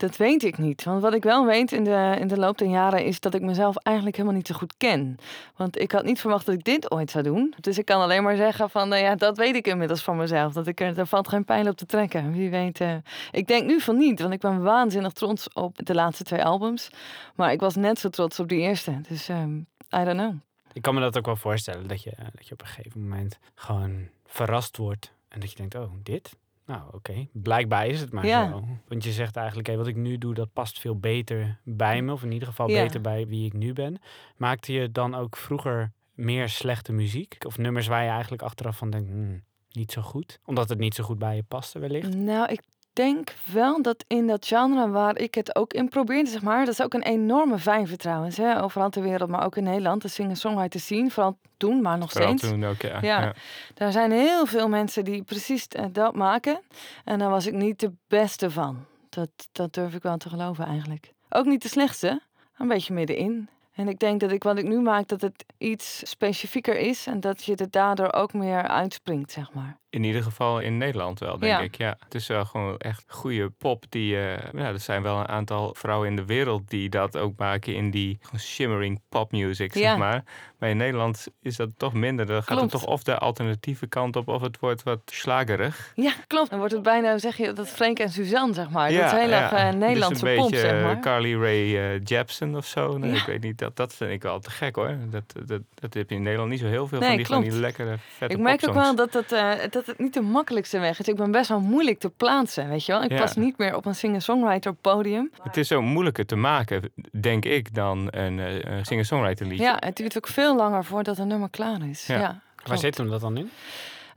[0.01, 0.85] Dat weet ik niet.
[0.85, 3.43] Want wat ik wel weet in de, in de loop der jaren is dat ik
[3.43, 5.17] mezelf eigenlijk helemaal niet zo goed ken.
[5.57, 7.55] Want ik had niet verwacht dat ik dit ooit zou doen.
[7.61, 10.53] Dus ik kan alleen maar zeggen van, nou ja, dat weet ik inmiddels van mezelf.
[10.53, 12.33] Dat ik er, er valt geen pijl op te trekken.
[12.33, 12.81] Wie weet.
[12.81, 12.95] eh,
[13.31, 16.91] ik denk nu van niet, want ik ben waanzinnig trots op de laatste twee albums.
[17.35, 19.01] Maar ik was net zo trots op die eerste.
[19.09, 20.35] Dus ehm, I don't know.
[20.73, 23.39] Ik kan me dat ook wel voorstellen, dat je, dat je op een gegeven moment
[23.55, 25.13] gewoon verrast wordt.
[25.29, 26.37] En dat je denkt, oh, dit?
[26.71, 27.27] Nou, oké.
[27.33, 28.49] Blijkbaar is het maar Ja.
[28.51, 28.65] zo.
[28.89, 32.13] Want je zegt eigenlijk, hé, wat ik nu doe, dat past veel beter bij me.
[32.13, 32.83] Of in ieder geval Ja.
[32.83, 33.99] beter bij wie ik nu ben.
[34.37, 37.37] Maakte je dan ook vroeger meer slechte muziek?
[37.47, 40.39] Of nummers waar je eigenlijk achteraf van denkt, hmm, niet zo goed?
[40.45, 42.15] Omdat het niet zo goed bij je paste wellicht?
[42.15, 42.63] Nou, ik
[43.03, 46.75] denk wel dat in dat genre waar ik het ook in probeerde, zeg maar, dat
[46.75, 50.09] is ook een enorme vijver trouwens, hè, overal ter wereld, maar ook in Nederland, de
[50.09, 52.53] singer-songwriter zien, vooral toen, maar nog Vooral steeds.
[52.53, 52.99] toen ook, ja.
[53.01, 53.21] Ja.
[53.21, 53.35] ja.
[53.75, 56.61] Daar zijn heel veel mensen die precies eh, dat maken.
[57.05, 58.85] En daar was ik niet de beste van.
[59.09, 61.13] Dat, dat durf ik wel te geloven eigenlijk.
[61.29, 62.21] Ook niet de slechtste,
[62.59, 63.49] een beetje middenin.
[63.81, 67.07] En ik denk dat ik wat ik nu maak, dat het iets specifieker is.
[67.07, 69.79] En dat je er daardoor ook meer uitspringt, zeg maar.
[69.91, 71.59] In ieder geval in Nederland wel, denk Ja.
[71.61, 71.75] ik.
[71.77, 73.85] Ja, het is wel gewoon echt goede pop.
[73.89, 77.37] Die, eh, ja, er zijn wel een aantal vrouwen in de wereld die dat ook
[77.37, 79.81] maken in die shimmering popmusic, Ja.
[79.81, 80.25] zeg maar.
[80.59, 82.27] Maar in Nederland is dat toch minder.
[82.27, 85.93] Dan gaat het toch of de alternatieve kant op, of het wordt wat slagerig.
[85.95, 86.51] Ja, klopt.
[86.51, 88.93] Dan wordt het bijna, zeg je, dat Frank en Suzanne, zeg maar.
[88.93, 89.43] dat is heel ja.
[89.43, 91.01] erg eh, Nederlandse dus een pop, beetje zeg eh, maar.
[91.01, 92.99] Carly Rae eh, Jepsen of zo.
[92.99, 93.17] Nee, Ja.
[93.17, 94.97] Ik weet niet, dat, dat vind ik wel te gek hoor.
[95.11, 97.41] Dat, dat, dat heb je in Nederland niet zo heel veel Nee, van die, van
[97.41, 97.63] die klopt.
[97.63, 100.99] lekkere, vette Ik merk ook wel dat het, eh, dat het niet de makkelijkste weg
[101.01, 101.09] is.
[101.09, 103.03] Ik ben best wel moeilijk te plaatsen, weet je wel.
[103.03, 103.19] Ik Ja.
[103.19, 105.31] pas niet meer op een singer-songwriter podium.
[105.43, 109.65] Het is zo moeilijker te maken, denk ik, dan een, eh, een singer-songwriter liedje.
[109.65, 112.07] Ja, het duurt ook veel langer voordat een nummer klaar is.
[112.07, 112.19] Ja.
[112.19, 112.41] Ja.
[112.65, 113.51] Waar zit hem dat dan in?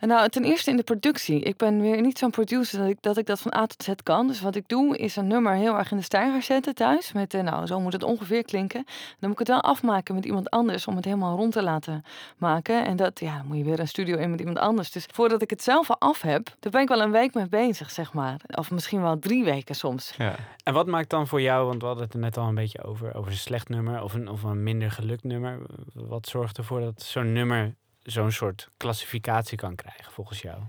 [0.06, 1.39] Nou, ten eerste in de productie.
[1.39, 4.28] Ik ben weer niet zo'n producer dat ik, dat van A tot Z kan.
[4.28, 7.12] Dus wat ik doe is een nummer heel erg in de stijger zetten thuis.
[7.12, 8.84] Met, eh, nou, zo moet het ongeveer klinken.
[8.86, 12.04] Dan moet ik het wel afmaken met iemand anders om het helemaal rond te laten
[12.38, 12.86] maken.
[12.86, 14.92] En dat, ja, moet je weer een studio in met iemand anders.
[14.92, 17.48] Dus voordat ik het zelf al af heb, daar ben ik wel een week mee
[17.48, 18.42] bezig, zeg maar.
[18.56, 20.13] Of misschien wel drie weken soms.
[20.18, 20.36] Ja.
[20.63, 22.84] En wat maakt dan voor jou, want we hadden het er net al een beetje
[22.84, 25.60] over, over een slecht nummer of een, of een minder gelukt nummer.
[25.94, 30.62] Wat zorgt ervoor dat zo'n nummer zo'n soort klassificatie kan krijgen volgens jou?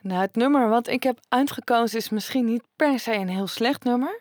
[0.00, 3.84] Nou, het nummer wat ik heb uitgekozen is misschien niet per se een heel slecht
[3.84, 4.20] nummer.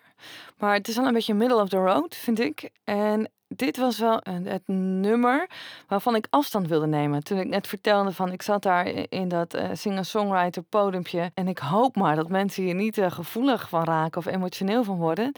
[0.58, 2.70] Maar het is wel een beetje middle of the road, vind ik.
[2.84, 5.50] En dit was wel een, het nummer
[5.88, 7.24] waarvan ik afstand wilde nemen.
[7.24, 11.32] Toen ik net vertelde van ik zat daar in dat eh, singer-songwriter podiumpje.
[11.34, 14.98] En ik hoop maar dat mensen hier niet eh, gevoelig van raken of emotioneel van
[14.98, 15.32] worden.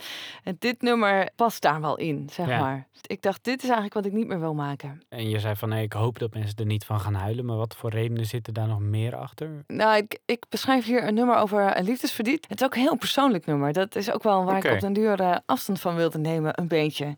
[0.44, 2.60] En dit nummer past daar wel in, zeg Ja.
[2.60, 2.88] maar.
[3.06, 5.02] Ik dacht, dit is eigenlijk wat ik niet meer wil maken.
[5.08, 7.56] En je zei van nee, ik hoop dat mensen er niet van gaan huilen, maar
[7.56, 9.64] wat voor redenen zitten daar nog meer achter?
[9.66, 12.46] Nou, ik, ik beschrijf hier een nummer over een liefdesverdriet.
[12.48, 13.72] Het is ook een heel persoonlijk nummer.
[13.72, 16.68] Dat is ook wel waar ik op den duur eh, afstand van wilde nemen, een
[16.68, 17.16] beetje.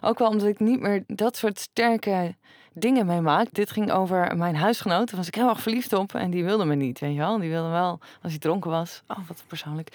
[0.00, 2.34] Ook wel omdat ik niet meer dat soort sterke
[2.72, 3.46] dingen mee maak.
[3.52, 5.06] Dit ging over mijn huisgenoot.
[5.08, 7.38] Daar was ik heel erg verliefd op en die wilde me niet, weet je wel.
[7.38, 9.02] Die wilde wel als hij dronken was.
[9.08, 9.88] Oh, wat persoonlijk.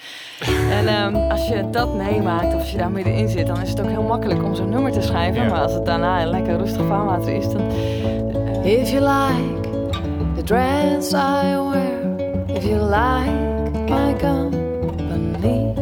[0.70, 3.80] En ehm, als je dat meemaakt of als je daar middenin zit, dan is het
[3.80, 5.42] ook heel makkelijk om zo'n nummer te schrijven.
[5.42, 5.48] Ja.
[5.48, 7.60] Maar als het daarna een lekker rustig vaarwater is, dan...
[7.70, 9.60] eh, If you like
[10.36, 12.16] the dress I wear,
[12.56, 13.30] if you like
[13.88, 15.74] my company,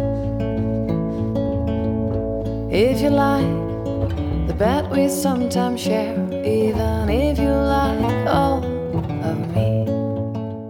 [2.68, 3.63] if you like
[4.56, 8.58] the bed we sometimes share, even if you like all
[9.22, 9.82] of me.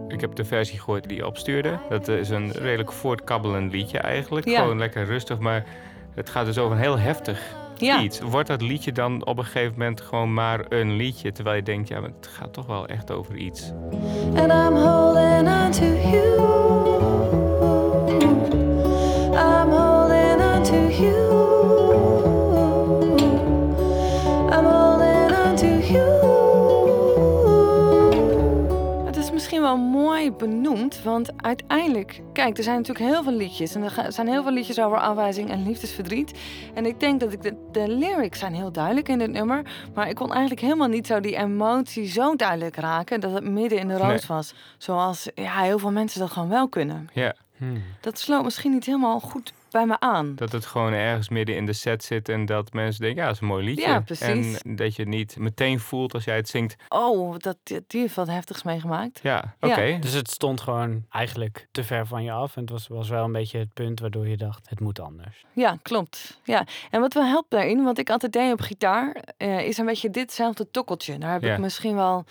[0.08, 1.78] Ik heb de versie gehoord die je opstuurde.
[1.88, 4.48] Dat is een redelijk voortkabbelend liedje eigenlijk.
[4.48, 4.60] Ja.
[4.60, 5.64] Gewoon lekker rustig, maar
[6.14, 7.40] het gaat dus over een heel heftig
[7.76, 8.00] Ja.
[8.00, 8.20] iets.
[8.20, 11.32] Wordt dat liedje dan op een gegeven moment gewoon maar een liedje?
[11.32, 13.72] Terwijl je denkt, ja, maar het gaat toch wel echt over iets.
[14.34, 17.03] And I'm holding on to you.
[29.74, 33.74] Wel mooi benoemd, want uiteindelijk, kijk, er zijn natuurlijk heel veel liedjes.
[33.74, 36.38] En er zijn heel veel liedjes over afwijzing en liefdesverdriet.
[36.74, 39.62] En ik denk dat ik de, de lyrics zijn heel duidelijk in dit nummer.
[39.94, 43.78] Maar ik kon eigenlijk helemaal niet zo die emotie zo duidelijk raken dat het midden
[43.78, 44.36] in de roos Nee.
[44.36, 44.54] was.
[44.78, 47.08] Zoals ja, heel veel mensen dat gewoon wel kunnen.
[47.12, 47.82] Ja, Hmm.
[48.00, 50.34] Dat sloot misschien niet helemaal goed bij me aan.
[50.34, 53.34] dat het gewoon ergens midden in de set zit en dat mensen denken, ja, dat
[53.34, 53.86] is een mooi liedje.
[53.88, 54.60] Ja, precies.
[54.62, 56.76] En dat je het niet meteen voelt als jij het zingt.
[56.88, 59.20] Oh, dat, die heeft wat heftigs meegemaakt.
[59.22, 59.68] Ja, Ja.
[59.68, 59.98] oké.
[60.00, 63.24] Dus het stond gewoon eigenlijk te ver van je af en het was, was wel
[63.24, 65.44] een beetje het punt waardoor je dacht, het moet anders.
[65.52, 66.40] Ja, klopt.
[66.44, 66.66] Ja.
[66.90, 70.10] En wat wel helpt daarin, wat ik altijd deed op gitaar, eh, is een beetje
[70.10, 71.18] ditzelfde tokkeltje.
[71.18, 71.52] Daar heb Ja.
[71.52, 72.24] ik misschien wel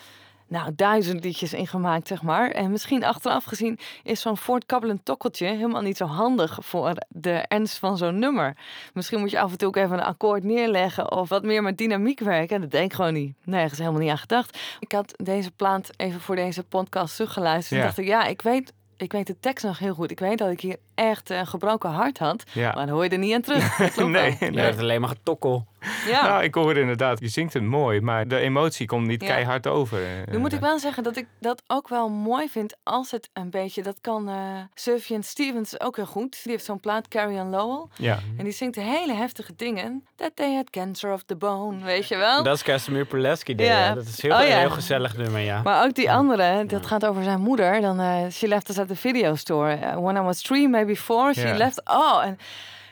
[0.54, 2.52] nou, duizend liedjes in gemaakt, zeg maar.
[2.52, 7.78] En misschien achteraf gezien is zo'n voortkabbelend tokkeltje helemaal niet zo handig voor de ernst
[7.78, 8.58] van zo'n nummer.
[8.94, 11.78] Misschien moet je af en toe ook even een akkoord neerleggen of wat meer met
[11.78, 12.62] dynamiek werken.
[12.62, 13.36] Dat denk ik gewoon niet.
[13.44, 14.60] Nergens helemaal niet aan gedacht.
[14.80, 17.70] Ik had deze plaat even voor deze podcast teruggeluisterd.
[17.70, 17.78] Ja.
[17.78, 18.74] En dacht ik, ja, ik weet...
[18.98, 20.12] Ik weet de tekst nog heel goed.
[20.12, 22.44] Ik weet dat ik hier echt een gebroken hart had.
[22.52, 22.74] Ja.
[22.74, 23.78] Maar dan hoor je er niet aan terug.
[23.98, 24.60] Nee, nee.
[24.60, 25.66] hebt alleen maar getokkel.
[26.08, 26.28] Ja.
[26.28, 29.28] Nou, ik hoor inderdaad, je zingt het mooi, maar de emotie komt niet Ja.
[29.28, 30.00] keihard over.
[30.32, 33.50] Nu moet ik wel zeggen dat ik dat ook wel mooi vind als het een
[33.50, 33.84] beetje...
[33.84, 34.36] Dat kan eh
[34.74, 36.44] Sufjan Stevens ook heel goed.
[36.44, 37.86] Die heeft zo'n plaat, Carrie on Lowell.
[37.96, 40.06] Ja, En die zingt hele heftige dingen.
[40.16, 42.44] That they had cancer of the bone, weet je wel?
[42.44, 43.56] Dat is Casimir Pulaski.
[43.56, 43.80] deed, Ja.
[43.86, 43.94] Ja.
[43.94, 44.58] Dat is heel, Oh, ja.
[44.58, 45.62] heel gezellig nummer, ja.
[45.62, 47.82] Maar ook die andere, dat gaat over zijn moeder.
[47.82, 49.78] Dan, eh she left us at the video store.
[49.78, 51.58] Uh, when I was three, maybe four, she Ja.
[51.58, 51.82] left...
[51.90, 52.38] Oh, en,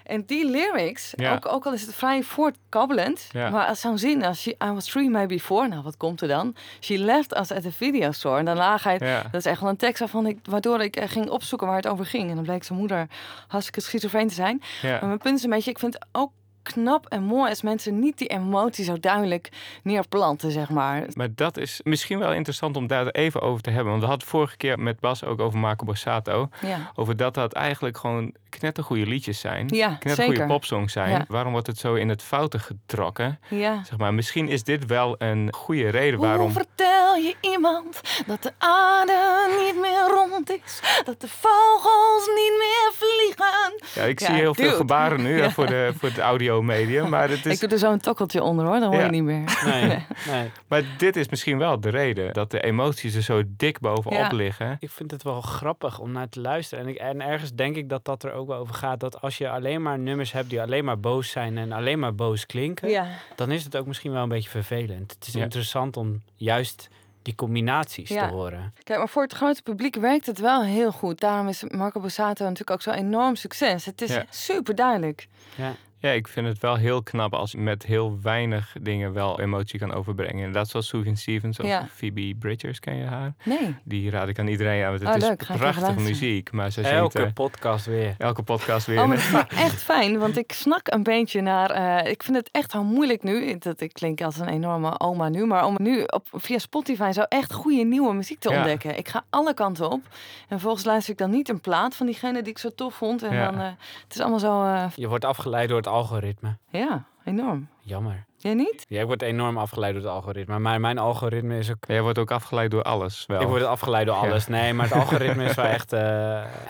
[0.04, 1.34] en die lyrics, Ja.
[1.34, 3.28] ook, ook al is het vrij voortkabbelend...
[3.32, 3.50] Ja.
[3.50, 5.68] maar als zo'n zin als she, I was three, maybe four...
[5.70, 6.56] Nou, wat komt er dan?
[6.80, 8.38] She left us at the video store.
[8.40, 8.98] En dan laag hij...
[9.00, 9.22] ja.
[9.22, 11.88] Dat is echt wel een tekst waarvan ik, waardoor ik eh, ging opzoeken waar het
[11.88, 12.30] over ging.
[12.30, 13.08] En dan bleek zijn moeder
[13.48, 14.62] hartstikke schizofreen te zijn.
[14.82, 16.32] Maar mijn punt is een beetje, ik vind het ook
[16.63, 19.50] knap en mooi als mensen niet die emotie zo duidelijk
[19.84, 21.04] neerplanten, zeg maar.
[21.13, 23.89] Maar dat is misschien wel interessant om daar even over te hebben.
[23.89, 26.50] Want we hadden vorige keer met Bas ook over Marco Borsato.
[26.62, 29.67] Ja, Over dat dat eigenlijk gewoon knettergoeie liedjes zijn.
[29.67, 30.54] ja Knettergoeie zeker.
[30.54, 31.10] popsongs zijn.
[31.10, 31.26] Ja.
[31.28, 33.39] Waarom wordt het zo in het foute getrokken?
[33.50, 33.84] Ja.
[33.84, 36.41] Zeg maar, misschien is dit wel een goede reden waarom...
[36.41, 40.80] Hoe vertel je iemand dat de aarde niet meer rond is?
[41.04, 43.74] Dat de vogels niet meer vliegen?
[43.93, 46.19] Ja, ik zie heel veel gebaren nu voor, de, voor het
[46.52, 47.10] audiomedium.
[47.10, 49.06] Maar, het Ik is, doe er zo een tokkeltje onder hoor, dan hoor Ja.
[49.06, 49.60] je niet meer.
[49.66, 50.52] Nee, nee.
[50.68, 52.34] maar dit is misschien wel de reden.
[52.34, 54.30] Dat de emoties er zo dik bovenop Ja.
[54.32, 54.78] liggen.
[54.80, 56.84] Ik vind het wel grappig om naar te luisteren.
[56.84, 59.00] En, ik, en ergens denk ik dat dat er ook wel over gaat.
[59.00, 62.16] Dat als je alleen maar nummers hebt die alleen maar boos zijn en alleen maar
[62.16, 62.90] boos klinken.
[62.90, 65.12] Ja, Dan is het ook misschien wel een beetje vervelend.
[65.12, 65.44] Het is Ja.
[65.44, 66.90] interessant om juist
[67.22, 68.28] die combinaties Ja.
[68.28, 68.74] te horen.
[68.84, 71.20] kijk, maar voor het grote publiek werkt het wel heel goed.
[71.20, 73.86] Daarom is Marco Borsato natuurlijk ook zo'n enorm succes.
[73.86, 74.26] Het is Ja.
[74.30, 75.28] super duidelijk.
[75.56, 75.74] Ja.
[76.02, 79.80] Ja, ik vind het wel heel knap als je met heel weinig dingen wel emotie
[79.80, 80.46] kan overbrengen.
[80.46, 81.88] En dat is zoals Sufjan Stevens of Ja.
[81.96, 83.34] Phoebe Bridgers, ken je haar?
[83.44, 83.76] Nee.
[83.84, 85.58] Die raad ik aan iedereen aan, want het Oh, is leuk.
[85.58, 86.52] Prachtige muziek.
[86.52, 88.16] Maar ze Elke podcast weer.
[88.18, 89.00] elke podcast weer.
[89.02, 91.70] Oh, maar dat vind ik echt fijn, want ik snak een beetje naar...
[91.72, 95.30] eh, ik vind het echt wel moeilijk nu, dat ik klink als een enorme oma
[95.30, 95.46] nu...
[95.46, 98.56] maar om nu op, via Spotify zo echt goede nieuwe muziek te Ja.
[98.58, 98.98] ontdekken.
[98.98, 100.02] Ik ga alle kanten op
[100.42, 103.24] en vervolgens luister ik dan niet een plaat van diegene die ik zo tof vond.
[103.24, 103.52] En Ja.
[103.52, 103.66] dan, eh,
[104.04, 104.64] het is allemaal zo...
[104.64, 106.58] eh, Je wordt afgeleid door het algoritme.
[106.69, 107.67] ja, enorm.
[107.80, 108.25] Jammer.
[108.38, 108.86] Jij niet?
[108.88, 110.60] Jij wordt enorm afgeleid door het algoritme.
[110.60, 111.77] Maar mijn algoritme is ook...
[111.88, 113.41] Jij wordt ook afgeleid door alles wel.
[113.41, 114.21] Ik word afgeleid door Ja.
[114.21, 114.47] alles.
[114.47, 115.93] Nee, maar het algoritme is wel echt...
[115.93, 115.99] eh,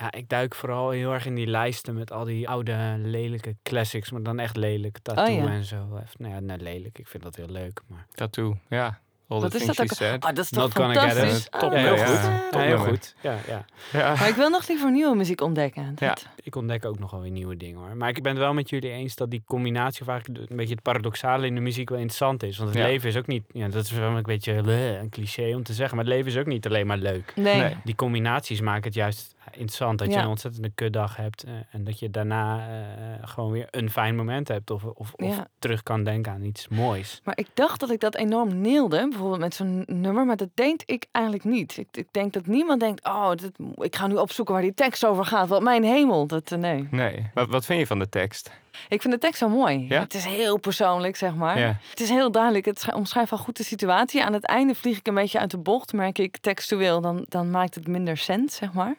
[0.00, 4.10] ja, ik duik vooral heel erg in die lijsten met al die oude lelijke classics.
[4.10, 4.98] Maar dan echt lelijk.
[4.98, 5.46] Tattoo ja.
[5.46, 5.76] en zo.
[6.18, 6.98] Nou ja, nee, lelijk.
[6.98, 7.80] Ik vind dat heel leuk.
[7.86, 8.06] Maar...
[8.14, 8.98] Tattoo, ja.
[9.32, 9.86] All Wat is dat ook?
[9.92, 10.24] said.
[10.24, 11.44] Oh, dat is toch Not gonna get fantastisch?
[11.44, 11.50] it.
[11.60, 12.06] Top, Ja, heel ja.
[12.06, 12.60] goed.
[12.60, 13.14] heel goed.
[13.20, 13.64] Ja, ja.
[13.92, 14.14] Ja.
[14.18, 15.94] Maar ik wil nog liever nieuwe muziek ontdekken.
[15.98, 16.16] Ja.
[16.42, 17.96] Ik ontdek ook nog wel weer nieuwe dingen hoor.
[17.96, 20.74] Maar ik ben het wel met jullie eens dat die combinatie, of eigenlijk een beetje
[20.74, 22.56] het paradoxale in de muziek wel interessant is.
[22.58, 22.84] Want het Ja.
[22.86, 25.72] leven is ook niet, ja, dat is wel een beetje bleh, een cliché om te
[25.72, 27.32] zeggen, maar het leven is ook niet alleen maar leuk.
[27.36, 27.56] Nee.
[27.60, 27.76] Nee.
[27.84, 29.98] Die combinaties maken het juist interessant.
[29.98, 33.90] Dat je een ontzettende kutdag hebt eh, en dat je daarna eh, gewoon weer een
[33.90, 35.46] fijn moment hebt of, of, of Ja.
[35.58, 37.20] terug kan denken aan iets moois.
[37.24, 40.82] Maar ik dacht dat ik dat enorm neelde, bijvoorbeeld met zo'n nummer, maar dat deed
[40.86, 41.76] ik eigenlijk niet.
[41.76, 45.04] Ik, ik denk dat niemand denkt, oh, dit, ik ga nu opzoeken waar die tekst
[45.06, 45.48] over gaat.
[45.48, 46.88] Wat mijn hemel, dat eh, nee.
[46.90, 47.30] Nee.
[47.34, 48.50] Wat, wat vind je van de tekst?
[48.88, 49.86] Ik vind de tekst zo mooi.
[49.88, 50.00] Ja?
[50.00, 51.58] Het is heel persoonlijk, zeg maar.
[51.58, 51.76] Ja.
[51.90, 52.64] Het is heel duidelijk.
[52.64, 54.24] Het sch- omschrijft wel goed de situatie.
[54.24, 57.00] Aan het einde vlieg ik een beetje uit de bocht, merk ik textueel.
[57.00, 58.94] Dan, dan maakt het minder sens, zeg maar.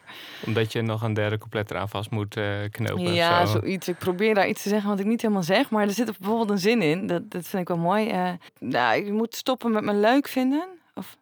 [0.46, 3.04] Omdat je nog een derde couplet eraan vast moet eh, knopen.
[3.04, 3.52] of Ja, zo.
[3.60, 3.88] zoiets.
[3.88, 5.70] Ik probeer daar iets te zeggen wat ik niet helemaal zeg.
[5.70, 7.06] Maar er zit bijvoorbeeld een zin in.
[7.06, 8.08] Dat, dat vind ik wel mooi.
[8.08, 10.64] Eh, nou, je moet stoppen met me leuk vinden.
[10.94, 11.16] Of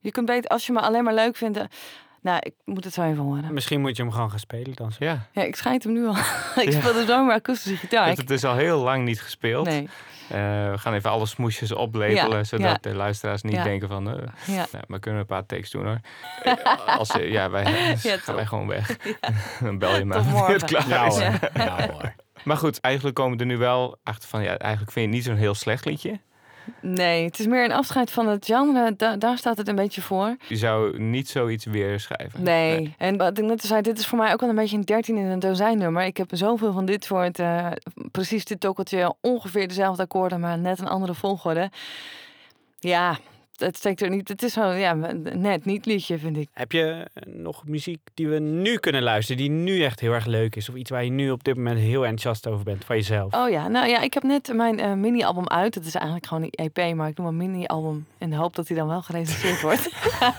[0.00, 1.58] je kunt beter, als je me alleen maar leuk vindt.
[2.26, 3.54] Nou, ik moet het zo even horen.
[3.54, 4.92] Misschien moet je hem gewoon gaan spelen dan.
[4.92, 5.04] zo.
[5.04, 5.26] Ja.
[5.32, 6.16] Ja, ik schijt hem nu al.
[6.64, 6.80] ik Ja.
[6.80, 8.08] speel dus wel maar akoestische gitaar.
[8.08, 9.66] Het, het is al heel lang niet gespeeld.
[9.66, 9.88] nee,
[10.28, 10.38] Eh,
[10.70, 12.90] we gaan even alle smoesjes oplepelen, Ja, zodat ja.
[12.90, 13.62] de luisteraars niet Ja.
[13.62, 14.10] denken van...
[14.10, 14.14] eh
[14.46, 14.66] ja.
[14.72, 16.00] nou, maar kunnen we een paar takes doen hoor.
[16.42, 18.34] Eh, Als, ja, wij Ja, gaan top.
[18.34, 18.96] wij gewoon weg.
[19.60, 21.14] Dan bel je maar wanneer het klaar Ja is.
[21.18, 21.38] hoor.
[21.54, 22.14] Ja hoor.
[22.44, 24.42] Maar goed, eigenlijk komen we er nu wel achter van...
[24.42, 26.20] Ja, eigenlijk vind je het niet zo'n heel slecht liedje.
[26.80, 28.94] Nee, het is meer een afscheid van het genre.
[28.96, 30.36] Da- daar staat het een beetje voor.
[30.48, 32.42] Je zou niet zoiets weer schrijven.
[32.42, 32.94] Nee.
[32.98, 35.16] En wat ik net zei, dit is voor mij ook wel een beetje een 13
[35.16, 36.02] in een dozijn nummer.
[36.04, 37.66] Ik heb zoveel van dit soort, eh,
[38.10, 41.70] precies dit tokkeltje, ongeveer dezelfde akkoorden, maar net een andere volgorde.
[42.78, 43.18] Ja,
[43.56, 44.28] het steekt er niet.
[44.28, 44.94] Het is zo, ja,
[45.34, 46.48] net niet liedje, vind ik.
[46.52, 50.26] Heb je eh, nog muziek die we nu kunnen luisteren, die nu echt heel erg
[50.26, 50.68] leuk is?
[50.68, 53.34] Of iets waar je nu op dit moment heel enthousiast over bent van jezelf?
[53.34, 55.74] Oh ja, nou ja, ik heb net mijn eh, mini-album uit.
[55.74, 58.68] Het is eigenlijk gewoon een EP, maar ik noem een mini-album in de hoop dat
[58.68, 59.90] hij dan wel gerecenseerd wordt.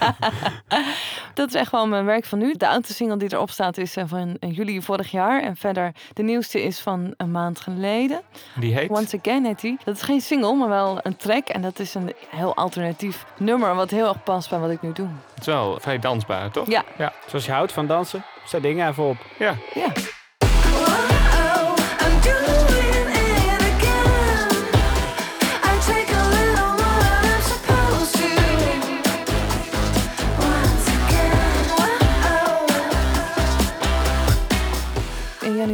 [1.33, 2.53] dat is echt wel mijn werk van nu.
[2.53, 5.41] De oudste single die erop staat is eh, van juli vorig jaar.
[5.41, 8.21] En verder, de nieuwste is van een maand geleden.
[8.59, 8.89] Die heet...
[8.89, 9.77] Once Again heet die.
[9.83, 11.47] Dat is geen single, maar wel een track.
[11.47, 13.06] En dat is een heel alternatief
[13.37, 15.07] nummer, wat heel erg past bij wat ik nu doe.
[15.29, 16.67] Het is wel vrij dansbaar, toch?
[16.67, 16.83] Ja.
[16.97, 17.13] Ja.
[17.27, 19.17] Zoals je houdt van dansen, zet dingen even op.
[19.39, 19.55] ja.
[19.73, 19.87] Ja.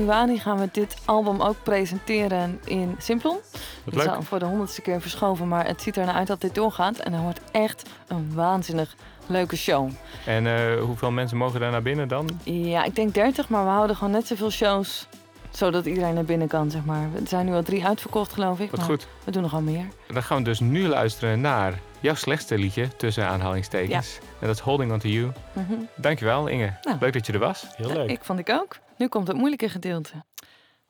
[0.06, 3.38] Januari gaan we dit album ook presenteren in Simplon.
[3.86, 6.42] Het is al voor de honderdste keer verschoven, maar het ziet er naar uit dat
[6.42, 6.98] dit doorgaat.
[6.98, 8.96] En dan wordt echt een waanzinnig
[9.28, 9.90] leuke show.
[10.26, 12.30] En eh, hoeveel mensen mogen daar naar binnen dan?
[12.44, 15.08] Ja, ik denk 30, maar we houden gewoon net zoveel shows.
[15.50, 17.02] Zodat iedereen naar binnen kan, zeg maar.
[17.22, 18.70] Er zijn nu al drie uitverkocht, geloof ik.
[18.72, 19.08] Wat maar goed.
[19.24, 19.86] We doen nog wel meer.
[20.08, 24.18] Dan gaan we dus nu luisteren naar jouw slechtste liedje, tussen aanhalingstekens.
[24.40, 25.32] En dat is Holding On To You.
[25.54, 25.74] Mhm.
[25.96, 26.74] Dankjewel Inge.
[26.82, 26.98] Nou.
[27.00, 27.66] Leuk dat je er was.
[27.76, 28.10] Heel Ja, leuk.
[28.10, 28.78] ik vond ik ook.
[29.04, 30.24] Nu komt het moeilijke gedeelte.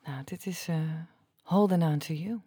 [0.04, 0.76] Nou, dit is eh
[1.42, 2.40] Holding On To You.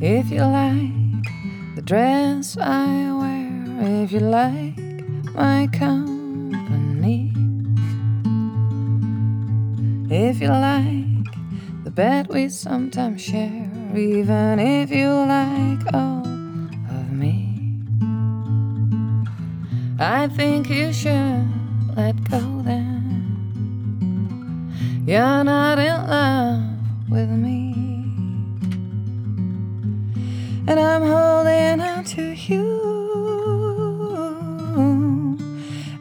[0.00, 1.30] If you like
[1.74, 5.04] the dress I wear, if you like
[5.34, 7.32] my company,
[10.08, 11.30] if you like
[11.84, 16.33] the bed we sometimes share, even if you like all
[19.98, 21.48] I think you should
[21.96, 23.04] let go then.
[25.06, 26.64] You're not in love
[27.08, 27.74] with me.
[30.66, 32.94] And I'm holding on to you.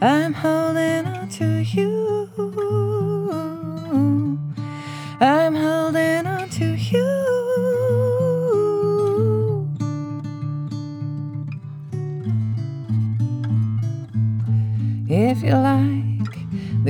[0.02, 2.03] I'm holding on to you.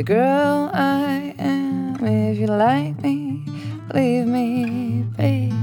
[0.03, 3.45] The girl I am, if you like me,
[3.93, 5.53] leave me be.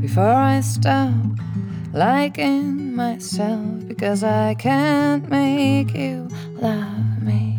[0.00, 1.14] Before I stop
[1.92, 7.58] liking myself, because I can't make you love me.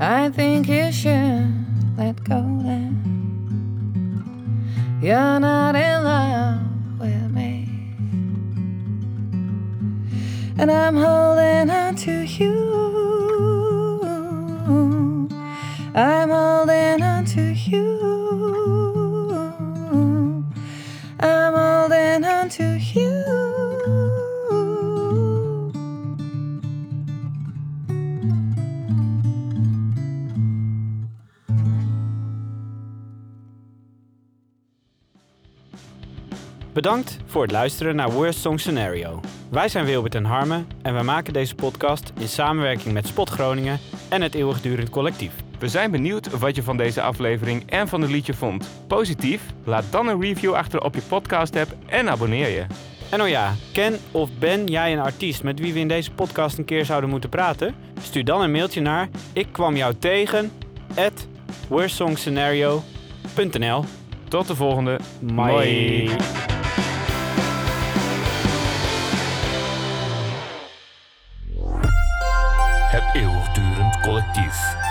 [0.00, 0.85] I think you
[36.86, 39.20] Bedankt voor het luisteren naar Worst Song Scenario.
[39.50, 43.78] Wij zijn Wilbert en Harme en wij maken deze podcast in samenwerking met Spot Groningen
[44.08, 45.32] en het Eeuwigdurend Collectief.
[45.58, 48.68] We zijn benieuwd wat je van deze aflevering en van het liedje vond.
[48.86, 49.42] Positief?
[49.64, 52.66] Laat dan een review achter op je podcast app en abonneer je.
[53.10, 56.58] En oh ja, ken of ben jij een artiest met wie we in deze podcast
[56.58, 57.74] een keer zouden moeten praten?
[58.02, 60.52] Stuur dan een mailtje naar ik kwam jou tegen
[60.96, 61.26] at
[64.28, 64.98] Tot de volgende.
[65.20, 66.08] Moi.
[66.08, 66.55] Het
[74.36, 74.85] eeuwigdurend collectief.